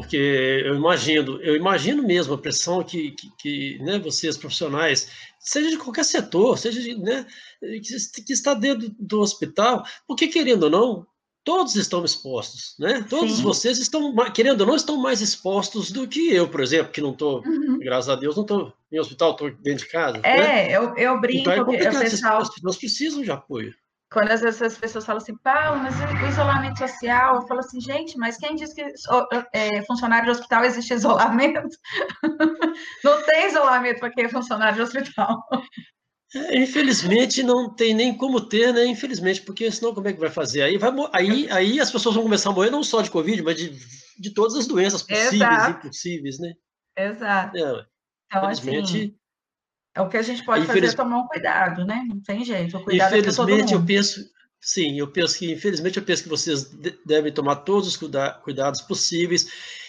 [0.00, 5.70] Porque eu imagino, eu imagino mesmo a pressão que, que, que né, vocês profissionais, seja
[5.70, 7.26] de qualquer setor, seja de, né,
[7.60, 11.06] que, que, está dentro do hospital, porque querendo ou não,
[11.42, 13.06] todos estão expostos, né?
[13.08, 13.42] Todos Sim.
[13.42, 17.12] vocês estão, querendo ou não, estão mais expostos do que eu, por exemplo, que não
[17.12, 17.78] estou, uhum.
[17.78, 20.20] graças a Deus, não estou em hospital, estou dentro de casa.
[20.24, 20.76] É, né?
[20.76, 21.40] eu, eu brinco.
[21.40, 22.42] Então é complicado, pessoal...
[22.42, 23.74] as pessoas precisam de apoio.
[24.16, 27.78] Quando às vezes as pessoas falam assim, Paulo, mas o isolamento social, eu falo assim,
[27.78, 28.82] gente, mas quem diz que
[29.52, 31.76] é, funcionário de hospital existe isolamento?
[33.04, 35.46] não tem isolamento para quem é funcionário de hospital.
[36.34, 38.86] É, infelizmente não tem nem como ter, né?
[38.86, 40.62] Infelizmente, porque senão como é que vai fazer?
[40.62, 43.56] Aí, vai, aí, aí as pessoas vão começar a morrer não só de Covid, mas
[43.56, 43.78] de,
[44.18, 46.54] de todas as doenças possíveis e impossíveis, né?
[46.96, 47.54] Exato.
[47.54, 47.84] É,
[48.32, 49.14] então, assim,
[49.96, 50.92] é o que a gente pode Infeliz...
[50.92, 52.04] fazer é tomar um cuidado, né?
[52.06, 52.76] Não tem jeito.
[52.76, 54.30] O cuidado é infelizmente, é eu penso,
[54.60, 56.70] sim, eu penso que, infelizmente, eu penso que vocês
[57.04, 59.48] devem tomar todos os cuida cuidados possíveis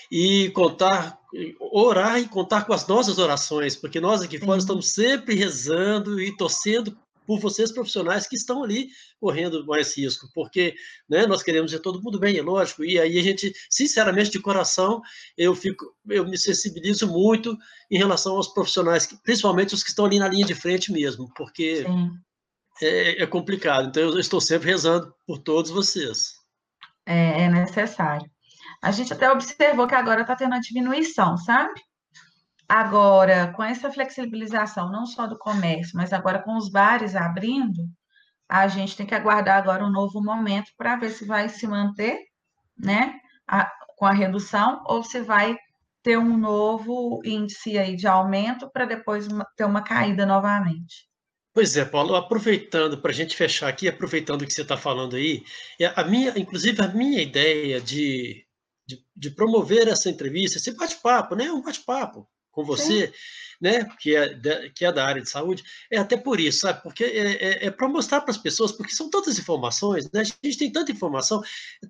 [0.09, 1.19] e contar,
[1.59, 4.45] orar e contar com as nossas orações, porque nós aqui sim.
[4.45, 8.87] fora estamos sempre rezando e torcendo por vocês profissionais que estão ali
[9.19, 10.73] correndo mais risco, porque
[11.09, 14.39] né, nós queremos ver todo mundo bem, é lógico, e aí a gente, sinceramente, de
[14.39, 15.01] coração,
[15.37, 17.55] eu fico, eu me sensibilizo muito
[17.91, 21.85] em relação aos profissionais, principalmente os que estão ali na linha de frente mesmo, porque
[22.81, 26.35] é, é, complicado, então eu estou sempre rezando por todos vocês.
[27.05, 28.29] É, é necessário.
[28.81, 31.81] A gente até observou que agora está tendo uma diminuição, sabe?
[32.67, 37.87] Agora, com essa flexibilização, não só do comércio, mas agora com os bares abrindo,
[38.49, 42.19] a gente tem que aguardar agora um novo momento para ver se vai se manter,
[42.77, 45.57] né, a, com a redução, ou se vai
[46.03, 51.07] ter um novo índice aí de aumento para depois ter uma caída novamente.
[51.53, 55.15] Pois é, Paulo, aproveitando para a gente fechar aqui, aproveitando o que você está falando
[55.15, 55.43] aí,
[55.95, 58.45] a minha, inclusive a minha ideia de,
[58.85, 61.49] de, de promover essa entrevista, esse bate-papo, né?
[61.51, 62.27] Um bate-papo
[62.57, 63.13] com você, Sim.
[63.61, 66.81] né, que é, da, que é da área de saúde, é até por isso, sabe?
[66.81, 70.21] Porque é, é, é para mostrar para as pessoas, porque são tantas informações, né?
[70.21, 71.39] A gente tem tanta informação,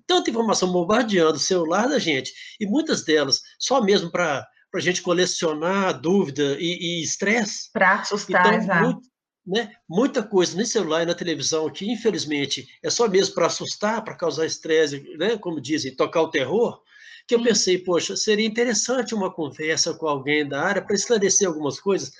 [0.06, 5.00] tanta informação bombardeando o celular da gente, e muitas delas só mesmo para a gente
[5.00, 7.72] colecionar dúvida e estresse.
[7.72, 8.84] Para assustar, então, exato.
[8.84, 9.08] Muito,
[9.46, 14.04] né, muita coisa no celular e na televisão que, infelizmente, é só mesmo para assustar,
[14.04, 16.82] para causar estresse, né, como dizem, tocar o terror,
[17.28, 21.78] que eu pensei, poxa, seria interessante uma conversa com alguém da área para esclarecer algumas
[21.78, 22.10] coisas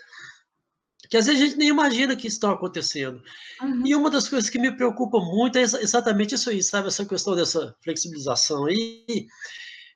[1.08, 3.22] que às vezes a gente nem imagina que estão acontecendo.
[3.62, 3.86] Uhum.
[3.86, 6.88] E uma das coisas que me preocupa muito é exatamente isso aí, sabe?
[6.88, 9.26] Essa questão dessa flexibilização aí.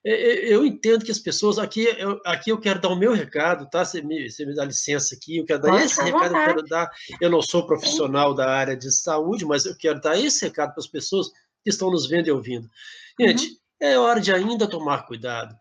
[0.02, 1.58] Eu entendo que as pessoas.
[1.58, 3.84] Aqui eu, aqui eu quero dar o meu recado, tá?
[3.84, 6.62] Você me, você me dá licença aqui, eu quero dar Pode esse recado, eu quero
[6.62, 6.90] dar.
[7.20, 10.80] Eu não sou profissional da área de saúde, mas eu quero dar esse recado para
[10.80, 11.28] as pessoas
[11.62, 12.68] que estão nos vendo e ouvindo.
[13.20, 15.54] Gente, uhum é hora de ainda tomar cuidado.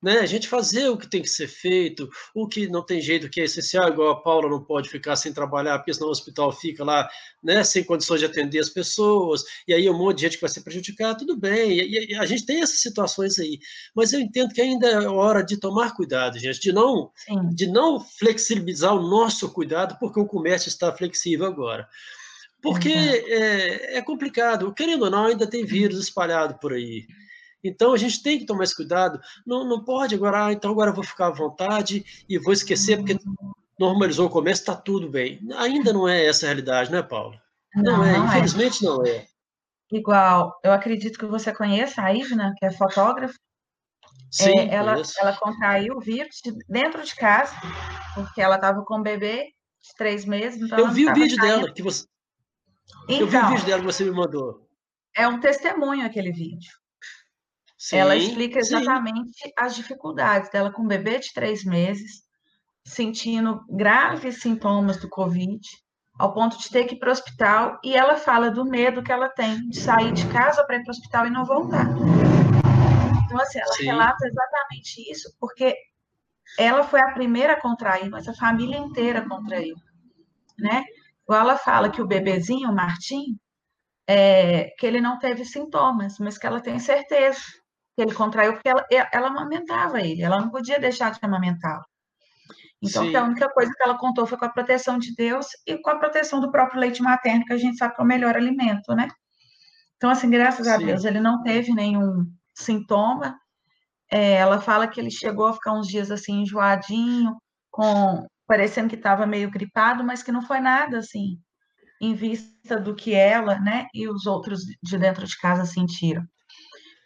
[0.00, 0.18] Né?
[0.18, 3.40] A gente fazer o que tem que ser feito, o que não tem jeito, que
[3.40, 6.84] é essencial, igual a Paula não pode ficar sem trabalhar, porque senão o hospital fica
[6.84, 7.08] lá
[7.42, 10.50] né, sem condições de atender as pessoas, e aí um monte de gente que vai
[10.50, 13.58] ser prejudicada, tudo bem, e, e a gente tem essas situações aí,
[13.92, 17.10] mas eu entendo que ainda é hora de tomar cuidado, gente, de não,
[17.52, 21.88] de não flexibilizar o nosso cuidado, porque o comércio está flexível agora.
[22.62, 27.06] Porque é, é complicado, querendo ou não, ainda tem vírus espalhado por aí.
[27.62, 29.20] Então a gente tem que tomar esse cuidado.
[29.46, 32.98] Não, não pode agora, ah, então agora eu vou ficar à vontade e vou esquecer,
[32.98, 33.18] porque
[33.78, 35.40] normalizou o comércio, está tudo bem.
[35.56, 37.38] Ainda não é essa a realidade, né, Paulo?
[37.74, 38.28] Não, não é, não é.
[38.28, 38.88] infelizmente é.
[38.88, 39.26] não é.
[39.90, 43.34] Igual, eu acredito que você conheça a Ivna, que é fotógrafa.
[44.30, 47.54] Sim, é, ela, ela contraiu o vírus dentro de casa,
[48.14, 49.44] porque ela estava com bebê
[49.80, 50.60] de três meses.
[50.60, 51.60] Então eu vi o vídeo saindo.
[51.60, 52.04] dela que você.
[53.08, 54.68] Então, eu vi o então vídeo dela que você me mandou.
[55.16, 56.70] É um testemunho aquele vídeo.
[57.78, 59.52] Sim, ela explica exatamente sim.
[59.56, 62.24] as dificuldades dela com um bebê de três meses,
[62.84, 65.60] sentindo graves sintomas do Covid,
[66.18, 69.12] ao ponto de ter que ir para o hospital, e ela fala do medo que
[69.12, 71.86] ela tem de sair de casa para ir para o hospital e não voltar.
[73.24, 73.84] Então, assim, ela sim.
[73.84, 75.76] relata exatamente isso, porque
[76.58, 79.76] ela foi a primeira a contrair, mas a família inteira contraiu,
[80.58, 80.82] né?
[81.22, 83.38] Igual ela fala que o bebezinho, o Martim,
[84.04, 87.38] é, que ele não teve sintomas, mas que ela tem certeza
[87.98, 91.84] que ele contraiu porque ela, ela amamentava ele, ela não podia deixar de amamentá-lo.
[92.80, 95.90] Então, a única coisa que ela contou foi com a proteção de Deus e com
[95.90, 98.94] a proteção do próprio leite materno, que a gente sabe que é o melhor alimento,
[98.94, 99.08] né?
[99.96, 100.72] Então, assim, graças Sim.
[100.72, 103.36] a Deus, ele não teve nenhum sintoma.
[104.08, 107.36] É, ela fala que ele chegou a ficar uns dias assim, enjoadinho,
[107.68, 111.36] com parecendo que estava meio gripado, mas que não foi nada assim,
[112.00, 116.24] em vista do que ela, né, e os outros de dentro de casa sentiram.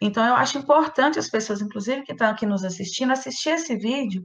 [0.04, 4.24] Então, eu acho importante as pessoas, inclusive, que estão aqui nos assistindo, assistir esse vídeo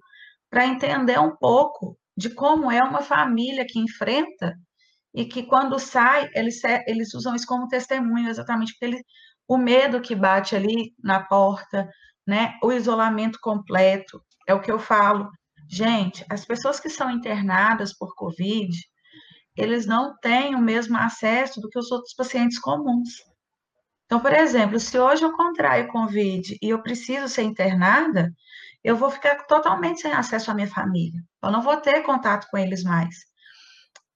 [0.49, 4.55] para entender um pouco de como é uma família que enfrenta
[5.13, 9.03] e que quando sai, eles, eles usam isso como testemunho, exatamente porque ele,
[9.47, 11.87] o medo que bate ali na porta,
[12.25, 15.29] né, o isolamento completo, é o que eu falo.
[15.69, 18.75] Gente, as pessoas que são internadas por Covid,
[19.55, 23.09] eles não têm o mesmo acesso do que os outros pacientes comuns.
[24.07, 28.33] Então, por exemplo, se hoje eu contraio Covid e eu preciso ser internada,
[28.81, 31.21] eu vou ficar totalmente sem acesso à minha família.
[31.43, 33.15] Eu não vou ter contato com eles mais.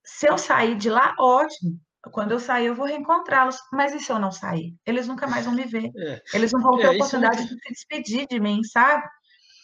[0.04, 1.78] Se eu sair de lá, ótimo.
[2.10, 3.58] Quando eu sair, eu vou reencontrá-los.
[3.74, 4.74] Mas e se eu não sair?
[4.86, 5.92] Eles nunca mais vão me ver.
[5.96, 6.22] É.
[6.34, 9.04] Eles não vão ter é, a oportunidade de se despedir de mim, sabe?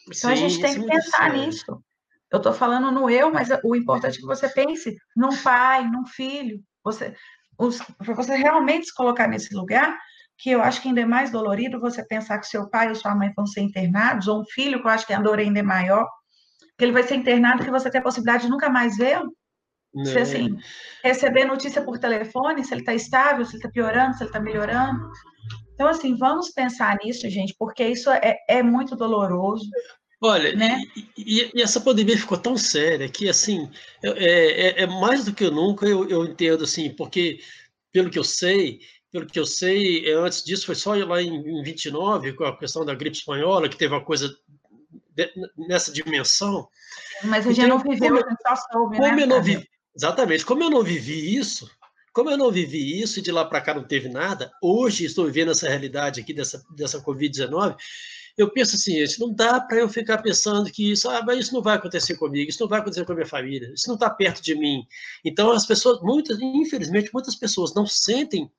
[0.03, 1.81] Então Sim, a gente tem que é pensar nisso.
[2.29, 6.05] Eu estou falando no eu, mas o importante é que você pense num pai, num
[6.05, 6.61] filho.
[6.83, 7.15] Você,
[7.57, 9.97] para você realmente se colocar nesse lugar,
[10.37, 13.15] que eu acho que ainda é mais dolorido você pensar que seu pai ou sua
[13.15, 15.63] mãe vão ser internados, ou um filho, que eu acho que a dor ainda é
[15.63, 16.07] maior,
[16.77, 19.35] que ele vai ser internado, que você tem a possibilidade de nunca mais vê-lo.
[20.03, 20.55] Se, assim,
[21.03, 24.39] receber notícia por telefone, se ele está estável, se ele está piorando, se ele está
[24.39, 25.09] melhorando.
[25.73, 29.67] Então, assim, vamos pensar nisso, gente, porque isso é, é muito doloroso.
[30.21, 30.81] Olha, né?
[31.17, 33.69] e, e, essa pandemia ficou tão séria que, assim,
[34.03, 37.39] é, é, é mais do que nunca eu, eu entendo, assim, porque,
[37.91, 38.79] pelo que eu sei,
[39.11, 42.57] pelo que eu sei, é, antes disso foi só lá em, em 29, com a
[42.57, 44.35] questão da gripe espanhola, que teve uma coisa
[45.15, 46.67] de, nessa dimensão.
[47.23, 49.23] Mas a gente então, não viveu, como, só soube, como né?
[49.23, 51.69] Eu não vi, exatamente, como eu não vivi isso,
[52.13, 55.25] como eu não vivi isso e de lá para cá não teve nada, hoje estou
[55.25, 57.75] vivendo essa realidade aqui dessa, dessa Covid-19,
[58.37, 61.53] eu penso assim, gente, não dá para eu ficar pensando que isso, ah, mas isso
[61.53, 64.09] não vai acontecer comigo, isso não vai acontecer com a minha família, isso não está
[64.11, 64.83] perto de mim.
[65.25, 68.51] Então, as pessoas, muitas, infelizmente, muitas pessoas não sentem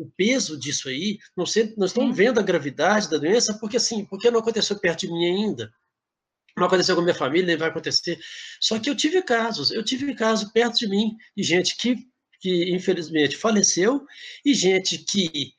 [0.00, 4.04] o peso disso aí, não, sentem, não estão vendo a gravidade da doença, porque assim,
[4.04, 5.70] porque não aconteceu perto de mim ainda.
[6.56, 8.18] Não aconteceu com a minha família, nem vai acontecer.
[8.60, 11.96] Só que eu tive casos, eu tive casos perto de mim, de gente que,
[12.40, 14.04] que infelizmente faleceu,
[14.44, 15.54] e gente que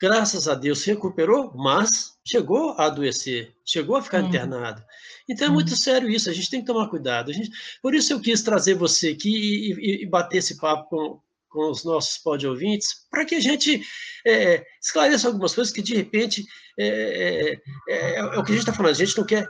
[0.00, 4.28] graças a Deus, recuperou, mas chegou a adoecer, chegou a ficar uhum.
[4.28, 4.82] internado.
[5.28, 5.76] Então é muito uhum.
[5.76, 7.32] sério isso, a gente tem que tomar cuidado.
[7.32, 7.50] Gente,
[7.82, 11.70] por isso eu quis trazer você aqui e, e, e bater esse papo com, com
[11.70, 13.82] os nossos pod ouvintes, para que a gente
[14.26, 16.44] é, esclareça algumas coisas que, de repente,
[16.78, 18.92] é, é, é, é o que a gente está falando.
[18.92, 19.46] A gente não quer.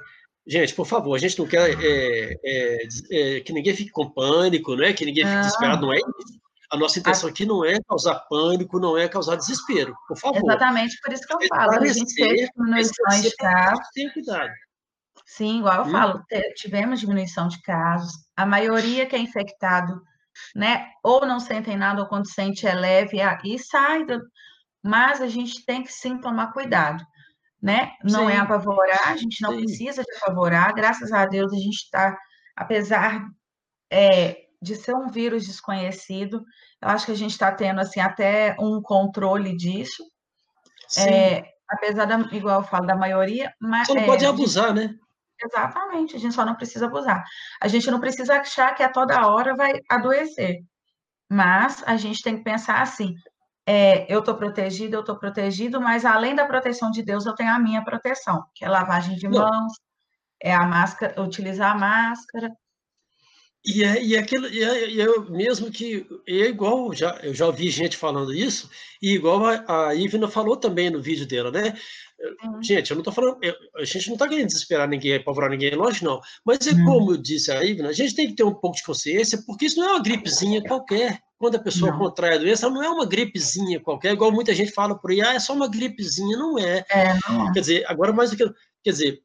[0.48, 4.92] Gente, por favor, a gente não quer é, que ninguém fique com pânico, né?
[4.92, 6.38] que ninguém fique desesperado, não é isso.
[6.70, 10.38] A nossa intenção aqui não é causar pânico, não é causar desespero, por favor.
[10.38, 11.72] Exatamente por isso que eu falo.
[11.72, 13.86] A gente teve diminuições de casos.
[13.92, 14.50] Tenha cuidado.
[15.24, 15.90] Sim, igual eu hum.
[15.90, 18.12] falo, tivemos diminuição de casos.
[18.36, 20.00] A maioria que é infectado,
[20.54, 24.04] né, ou não sentem nada, ou quando sente é leve e sai.
[24.04, 24.20] Do...
[24.82, 27.04] Mas a gente tem que sim tomar cuidado,
[27.60, 27.92] né?
[28.04, 28.38] Não é sim.
[28.38, 29.64] é apavorar, a gente não sim.
[29.64, 30.74] precisa de apavorar.
[30.74, 32.16] Graças a Deus a gente está,
[32.56, 33.22] apesar
[33.90, 36.44] é, de ser um vírus desconhecido.
[36.80, 40.04] Eu acho que a gente está tendo assim até um controle disso.
[40.98, 43.86] É, apesar da, igual eu falo, da maioria, mas.
[43.86, 44.94] Só não é, pode abusar, né?
[45.42, 47.22] Exatamente, a gente só não precisa abusar.
[47.60, 50.60] A gente não precisa achar que a toda hora vai adoecer.
[51.30, 53.14] Mas a gente tem que pensar assim:
[53.66, 57.50] é, eu estou protegido, eu estou protegido, mas além da proteção de Deus, eu tenho
[57.50, 59.72] a minha proteção, que é lavagem de mãos,
[60.42, 62.50] é a máscara, utilizar a máscara,
[63.66, 67.34] e é, e é aquilo, e é, e é mesmo que é igual, já, eu
[67.34, 68.70] já ouvi gente falando isso,
[69.02, 71.76] e igual a, a Ivna falou também no vídeo dela, né?
[72.44, 72.62] Uhum.
[72.62, 75.74] Gente, eu não estou falando, eu, a gente não está querendo desesperar ninguém, apavorar ninguém,
[75.74, 76.20] lógico não.
[76.44, 76.84] Mas é uhum.
[76.84, 79.80] como disse a Ivna, a gente tem que ter um pouco de consciência, porque isso
[79.80, 81.20] não é uma gripezinha qualquer.
[81.36, 81.98] Quando a pessoa não.
[81.98, 85.34] contrai a doença, não é uma gripezinha qualquer, igual muita gente fala por aí, ah,
[85.34, 86.84] é só uma gripezinha, não é.
[86.88, 87.52] é não.
[87.52, 88.44] Quer dizer, agora mais do que.
[88.82, 89.22] Quer dizer,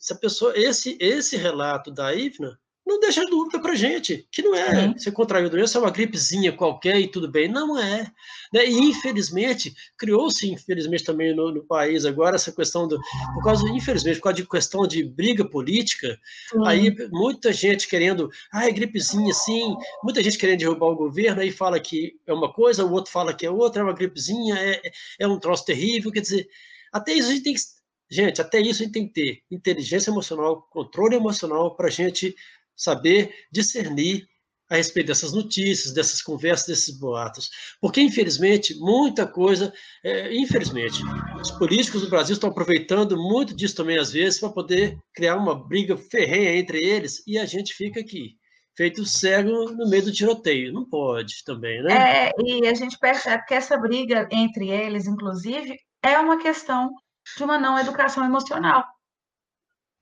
[0.00, 4.54] se a pessoa, esse, esse relato da Ivna não deixa dúvida para gente, que não
[4.54, 8.04] é, você contraiu a doença, é uma gripezinha qualquer e tudo bem, não é.
[8.52, 8.64] Né?
[8.64, 12.96] E infelizmente, criou-se, infelizmente também no, no, país agora, essa questão, do,
[13.34, 16.16] por causa, infelizmente, por causa de questão de briga política,
[16.64, 21.50] aí muita gente querendo, ah, é gripezinha sim, muita gente querendo derrubar o governo, aí
[21.50, 24.80] fala que é uma coisa, o outro fala que é outra, é uma gripezinha, é,
[25.18, 26.48] é um troço terrível, quer dizer,
[26.92, 27.60] até isso a gente tem que
[28.08, 32.36] Gente, até isso a gente tem que ter inteligência emocional, controle emocional para a gente
[32.76, 34.26] saber discernir
[34.68, 37.50] a respeito dessas notícias, dessas conversas, desses boatos.
[37.80, 39.72] Porque, infelizmente, muita coisa,
[40.04, 41.00] é, infelizmente,
[41.40, 45.54] os políticos do Brasil estão aproveitando muito disso também, às vezes, para poder criar uma
[45.54, 48.36] briga ferrenha entre eles, e a gente fica aqui,
[48.76, 50.72] feito cego no meio do tiroteio.
[50.72, 52.26] Não pode também, né?
[52.28, 56.90] É, e a gente percebe que essa briga entre eles, inclusive, é uma questão
[57.36, 58.84] de uma não educação emocional.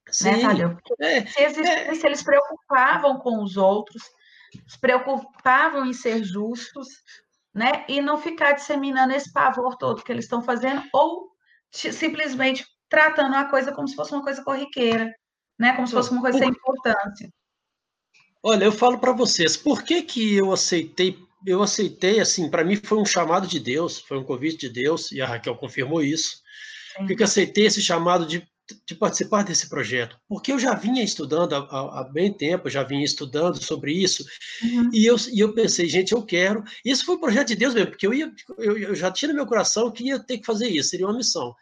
[0.06, 0.78] Né, Sim, né, Tadeu?
[1.00, 1.94] É, se, é.
[1.94, 4.02] se eles preocupavam com os outros,
[4.66, 6.88] se preocupavam em ser justos,
[7.52, 7.84] né?
[7.88, 11.30] E não ficar disseminando esse pavor todo que eles estão fazendo, ou
[11.70, 15.12] simplesmente tratando a coisa como se fosse uma coisa corriqueira,
[15.58, 15.74] né?
[15.74, 17.32] Como se fosse uma coisa sem importância.
[18.42, 21.18] Olha, eu falo para vocês, por que que eu aceitei?
[21.46, 25.12] Eu aceitei, assim, para mim foi um chamado de Deus, foi um convite de Deus,
[25.12, 26.42] e a Raquel confirmou isso.
[26.96, 28.46] Por que, que eu aceitei esse chamado de,
[28.86, 30.18] de participar desse projeto?
[30.28, 34.24] Porque eu já vinha estudando há, há bem tempo, já vinha estudando sobre isso,
[34.62, 34.90] uhum.
[34.92, 36.62] e, eu, e eu pensei, gente, eu quero.
[36.84, 39.34] Isso foi um projeto de Deus mesmo, porque eu, ia, eu, eu já tinha no
[39.34, 41.54] meu coração que ia ter que fazer isso, seria uma missão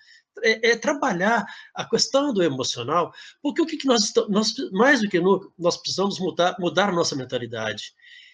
[0.43, 1.45] é, é, trabalhar
[1.75, 5.77] a questão do emocional, porque o que, que nós, nós, mais do que nunca, nós
[5.77, 7.93] precisamos mudar, mudar a nossa mentalidade.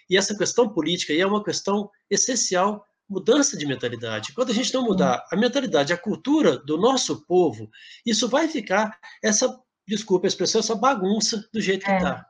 [0.09, 4.33] E essa questão política é uma questão essencial, mudança de mentalidade.
[4.33, 7.71] Quando a gente não mudar a mentalidade, a cultura do nosso povo,
[8.05, 12.27] isso vai ficar essa, desculpa a expressão, essa bagunça do jeito que está.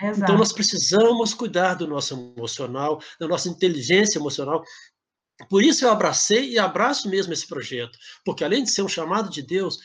[0.00, 4.62] É, então, nós precisamos cuidar do nosso emocional, da nossa inteligência emocional,
[5.48, 9.30] por isso eu abracei e abraço mesmo esse projeto, porque além de ser um chamado
[9.30, 9.78] de Deus,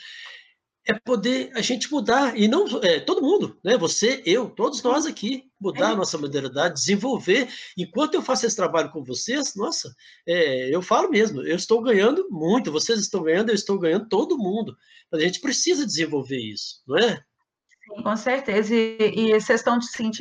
[0.87, 3.75] é poder a gente mudar, e não é, todo mundo, né?
[3.77, 5.95] Você, eu, todos nós aqui, mudar a é.
[5.95, 7.49] nossa modernidade, desenvolver.
[7.75, 9.93] Enquanto eu faço esse trabalho com vocês, nossa,
[10.27, 14.37] é, eu falo mesmo, eu estou ganhando muito, vocês estão ganhando, eu estou ganhando todo
[14.37, 14.77] mundo.
[15.11, 17.15] Mas a gente precisa desenvolver isso, não é?
[17.15, 18.75] Sim, com certeza.
[18.75, 19.79] E, e vocês estão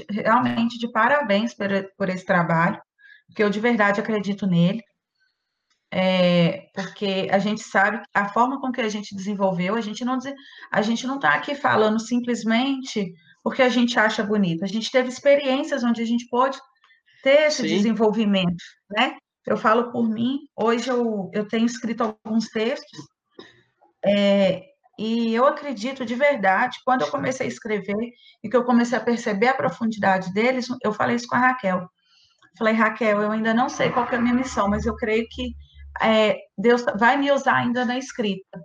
[0.09, 2.81] realmente de parabéns por, por esse trabalho,
[3.27, 4.83] porque eu de verdade acredito nele
[5.97, 10.19] é, porque a gente sabe a forma com que a gente desenvolveu, a gente não
[10.73, 13.15] a gente não está aqui falando simplesmente
[13.45, 14.65] porque a gente acha bonito.
[14.65, 16.59] A gente teve experiências onde a gente pode
[17.23, 17.69] ter esse Sim.
[17.69, 19.17] desenvolvimento, né?
[19.47, 22.99] Eu falo por mim, hoje eu, eu tenho escrito alguns textos,
[24.05, 24.65] é,
[24.99, 28.11] e eu acredito de verdade, quando eu comecei a escrever
[28.43, 31.89] e que eu comecei a perceber a profundidade deles, eu falei isso com a Raquel.
[32.59, 35.55] Falei, Raquel, eu ainda não sei qual é a minha missão, mas eu creio que
[36.01, 38.61] é, Deus vai me usar ainda na escrita.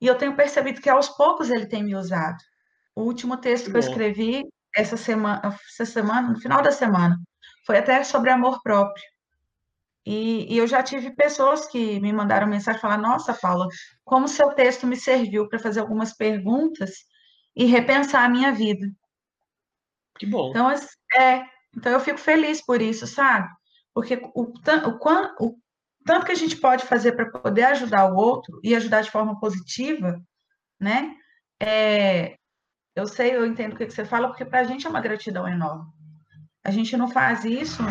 [0.00, 2.38] E eu tenho percebido que aos poucos ele tem me usado.
[2.94, 4.42] O último texto que, que eu escrevi
[4.74, 7.16] essa semana, essa semana, no final da semana,
[7.64, 9.04] foi até sobre amor próprio.
[10.04, 13.68] E, e, eu já tive pessoas que me mandaram mensagem falar: Nossa, Paula,
[14.04, 16.90] como seu texto me serviu para fazer algumas perguntas
[17.54, 18.86] e repensar a minha vida.
[20.18, 20.50] Que bom.
[20.50, 21.44] Então, é,
[21.76, 23.48] então eu fico feliz por isso, sabe?
[23.94, 24.52] Porque o, o,
[25.40, 25.56] o,
[26.04, 29.38] tanto que a gente pode fazer para poder ajudar o outro e ajudar de forma
[29.38, 30.20] positiva,
[30.80, 31.14] né?
[31.60, 32.36] É,
[32.94, 35.48] eu sei, eu entendo o que você fala, porque para a gente é uma gratidão
[35.48, 35.84] enorme.
[36.64, 37.82] A gente não faz isso,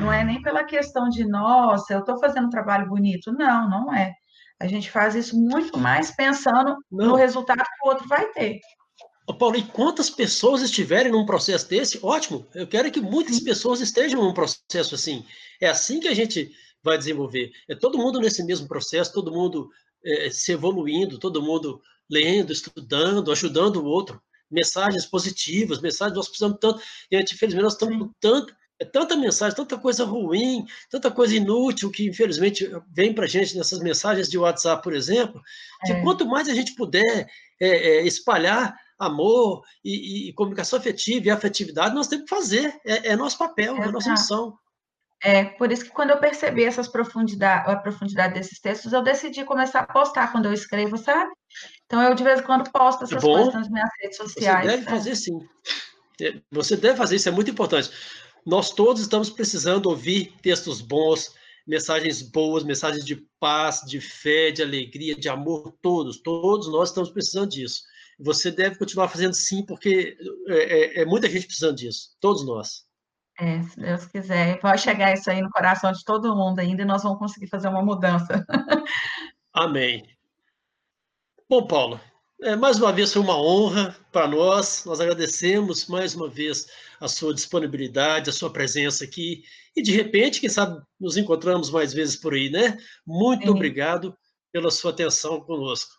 [0.00, 3.32] não é nem pela questão de, nossa, eu estou fazendo um trabalho bonito.
[3.32, 4.12] Não, não é.
[4.60, 7.08] A gente faz isso muito mais pensando não.
[7.08, 8.60] no resultado que o outro vai ter.
[9.26, 12.00] Ô Paulo, e quantas pessoas estiverem num processo desse?
[12.02, 15.24] Ótimo, eu quero que muitas pessoas estejam num processo assim.
[15.60, 16.50] É assim que a gente
[16.88, 17.52] vai desenvolver.
[17.68, 19.70] É todo mundo nesse mesmo processo, todo mundo
[20.04, 21.80] é, se evoluindo, todo mundo
[22.10, 24.20] lendo, estudando, ajudando o outro.
[24.50, 26.80] Mensagens positivas, mensagens, nós precisamos tanto,
[27.10, 31.10] e a gente, infelizmente, nós estamos com tanto, é tanta mensagem, tanta coisa ruim, tanta
[31.10, 35.42] coisa inútil que, infelizmente, vem para a gente nessas mensagens de WhatsApp, por exemplo,
[35.84, 36.00] que é.
[36.00, 37.28] quanto mais a gente puder
[37.60, 42.80] é, é, espalhar amor e, e, comunicação afetiva e afetividade, nós temos que fazer.
[42.84, 44.56] É, é nosso papel, é nossa missão.
[45.22, 49.44] É, por isso que quando eu percebi essas profundidade, a profundidade desses textos, eu decidi
[49.44, 51.30] começar a postar quando eu escrevo, sabe?
[51.86, 54.64] Então eu de vez em quando posto essas Bom, coisas nas minhas redes sociais.
[54.64, 54.90] Você deve é.
[54.90, 55.38] fazer sim.
[56.20, 57.90] É, você deve fazer isso, é muito importante.
[58.46, 61.34] Nós todos estamos precisando ouvir textos bons,
[61.66, 67.10] mensagens boas, mensagens de paz, de fé, de alegria, de amor, todos, todos nós estamos
[67.10, 67.82] precisando disso.
[68.20, 70.16] Você deve continuar fazendo sim, porque
[70.48, 72.87] é, é, é muita gente precisando disso, todos nós.
[73.38, 76.84] É, se Deus quiser, vai chegar isso aí no coração de todo mundo ainda e
[76.84, 78.44] nós vamos conseguir fazer uma mudança.
[79.54, 80.04] Amém.
[81.48, 82.00] Bom, Paulo,
[82.42, 84.84] é, mais uma vez foi uma honra para nós.
[84.84, 86.66] Nós agradecemos mais uma vez
[87.00, 89.44] a sua disponibilidade, a sua presença aqui.
[89.76, 92.76] E de repente, quem sabe, nos encontramos mais vezes por aí, né?
[93.06, 93.50] Muito Sim.
[93.50, 94.16] obrigado
[94.52, 95.92] pela sua atenção conosco.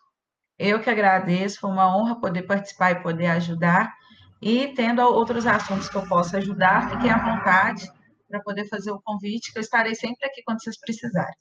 [0.57, 3.93] Eu que agradeço, foi uma honra poder participar e poder ajudar.
[4.41, 7.91] E tendo outros assuntos que eu possa ajudar, fiquem à vontade
[8.29, 11.35] para poder fazer o convite, que eu estarei sempre aqui quando vocês precisarem.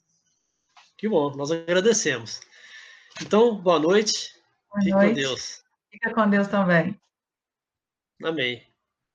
[0.97, 2.41] Que bom, nós agradecemos.
[3.21, 4.33] Então, boa noite.
[4.69, 5.09] Boa Fique noite.
[5.09, 5.63] com Deus.
[5.89, 6.99] Fica com Deus também.
[8.23, 8.67] Amém.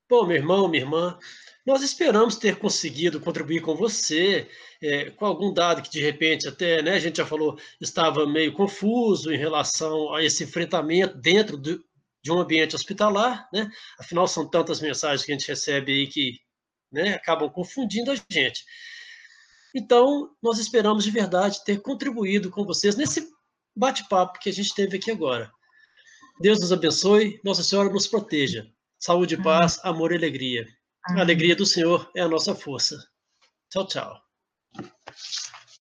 [0.08, 1.18] Bom, meu irmão, minha irmã,
[1.66, 4.48] nós esperamos ter conseguido contribuir com você
[4.82, 8.52] é, com algum dado que de repente até, né, a gente já falou, estava meio
[8.52, 11.82] confuso em relação a esse enfrentamento dentro do,
[12.24, 13.70] de um ambiente hospitalar, né?
[14.00, 16.40] Afinal, são tantas mensagens que a gente recebe aí que
[16.90, 18.64] né, acabam confundindo a gente.
[19.74, 23.28] Então, nós esperamos de verdade ter contribuído com vocês nesse
[23.76, 25.52] bate-papo que a gente teve aqui agora.
[26.40, 28.66] Deus nos abençoe, Nossa Senhora nos proteja.
[28.98, 30.66] Saúde, paz, amor e alegria.
[31.06, 32.96] A alegria do Senhor é a nossa força.
[33.68, 34.24] Tchau, tchau.